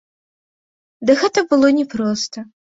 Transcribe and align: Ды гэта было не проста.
Ды 1.11 1.17
гэта 1.21 1.39
было 1.53 1.67
не 1.83 1.87
проста. 1.95 2.49